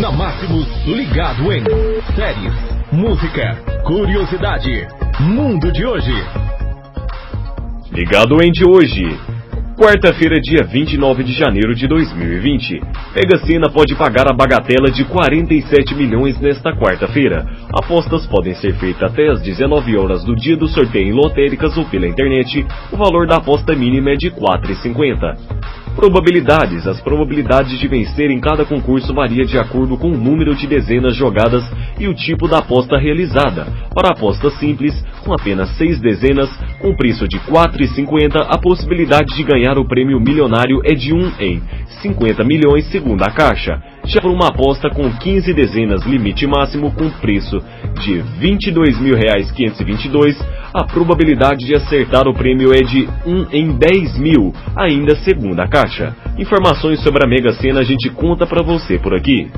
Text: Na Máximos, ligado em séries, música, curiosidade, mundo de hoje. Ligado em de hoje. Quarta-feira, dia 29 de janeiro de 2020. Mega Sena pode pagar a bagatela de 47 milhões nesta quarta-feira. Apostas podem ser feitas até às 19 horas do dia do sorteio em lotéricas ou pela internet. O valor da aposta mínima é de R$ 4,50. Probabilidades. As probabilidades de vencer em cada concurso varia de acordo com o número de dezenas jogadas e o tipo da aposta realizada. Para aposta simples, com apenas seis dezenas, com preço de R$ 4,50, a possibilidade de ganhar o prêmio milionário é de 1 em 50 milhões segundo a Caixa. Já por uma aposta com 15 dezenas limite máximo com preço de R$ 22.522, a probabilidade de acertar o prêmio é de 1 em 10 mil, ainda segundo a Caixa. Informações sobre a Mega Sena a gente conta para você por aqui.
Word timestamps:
Na 0.00 0.12
Máximos, 0.12 0.66
ligado 0.84 1.50
em 1.50 1.64
séries, 2.14 2.52
música, 2.92 3.56
curiosidade, 3.82 4.86
mundo 5.20 5.72
de 5.72 5.86
hoje. 5.86 6.12
Ligado 7.90 8.42
em 8.42 8.52
de 8.52 8.68
hoje. 8.68 9.18
Quarta-feira, 9.74 10.38
dia 10.38 10.64
29 10.64 11.24
de 11.24 11.32
janeiro 11.32 11.74
de 11.74 11.88
2020. 11.88 12.80
Mega 13.14 13.38
Sena 13.46 13.70
pode 13.70 13.94
pagar 13.94 14.30
a 14.30 14.34
bagatela 14.34 14.90
de 14.90 15.02
47 15.06 15.94
milhões 15.94 16.38
nesta 16.40 16.76
quarta-feira. 16.76 17.46
Apostas 17.72 18.26
podem 18.26 18.54
ser 18.54 18.74
feitas 18.74 19.10
até 19.10 19.28
às 19.28 19.40
19 19.40 19.96
horas 19.96 20.22
do 20.24 20.36
dia 20.36 20.58
do 20.58 20.68
sorteio 20.68 21.08
em 21.08 21.12
lotéricas 21.12 21.74
ou 21.78 21.86
pela 21.86 22.06
internet. 22.06 22.66
O 22.92 22.98
valor 22.98 23.26
da 23.26 23.36
aposta 23.36 23.74
mínima 23.74 24.10
é 24.10 24.14
de 24.14 24.28
R$ 24.28 24.36
4,50. 24.36 25.55
Probabilidades. 25.96 26.86
As 26.86 27.00
probabilidades 27.00 27.78
de 27.78 27.88
vencer 27.88 28.30
em 28.30 28.38
cada 28.38 28.66
concurso 28.66 29.14
varia 29.14 29.46
de 29.46 29.58
acordo 29.58 29.96
com 29.96 30.10
o 30.10 30.16
número 30.16 30.54
de 30.54 30.66
dezenas 30.66 31.16
jogadas 31.16 31.64
e 31.98 32.06
o 32.06 32.12
tipo 32.12 32.46
da 32.46 32.58
aposta 32.58 32.98
realizada. 32.98 33.66
Para 33.94 34.10
aposta 34.10 34.50
simples, 34.50 34.94
com 35.24 35.32
apenas 35.32 35.70
seis 35.78 35.98
dezenas, 35.98 36.50
com 36.80 36.94
preço 36.94 37.26
de 37.26 37.38
R$ 37.38 37.50
4,50, 37.50 38.46
a 38.46 38.58
possibilidade 38.58 39.34
de 39.34 39.42
ganhar 39.42 39.78
o 39.78 39.88
prêmio 39.88 40.20
milionário 40.20 40.82
é 40.84 40.92
de 40.92 41.14
1 41.14 41.32
em 41.40 41.62
50 42.00 42.44
milhões 42.44 42.86
segundo 42.90 43.22
a 43.22 43.30
Caixa. 43.30 43.82
Já 44.04 44.20
por 44.20 44.30
uma 44.30 44.48
aposta 44.48 44.88
com 44.90 45.10
15 45.10 45.52
dezenas 45.52 46.04
limite 46.04 46.46
máximo 46.46 46.92
com 46.92 47.10
preço 47.10 47.62
de 48.02 48.18
R$ 48.18 48.24
22.522, 48.40 50.36
a 50.72 50.84
probabilidade 50.84 51.66
de 51.66 51.74
acertar 51.74 52.28
o 52.28 52.34
prêmio 52.34 52.72
é 52.72 52.82
de 52.82 53.08
1 53.26 53.46
em 53.52 53.72
10 53.76 54.18
mil, 54.18 54.52
ainda 54.76 55.16
segundo 55.16 55.58
a 55.60 55.66
Caixa. 55.66 56.14
Informações 56.38 57.00
sobre 57.00 57.24
a 57.24 57.28
Mega 57.28 57.52
Sena 57.54 57.80
a 57.80 57.84
gente 57.84 58.10
conta 58.10 58.46
para 58.46 58.62
você 58.62 58.98
por 58.98 59.14
aqui. 59.14 59.50